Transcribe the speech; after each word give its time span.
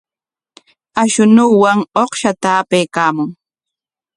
Ashunuwan 1.01 1.79
uqshata 2.03 2.49
apaykaamun. 2.59 3.29